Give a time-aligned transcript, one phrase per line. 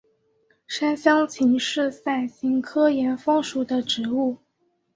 [0.67, 4.35] 山香芹是伞形科岩风属的植物。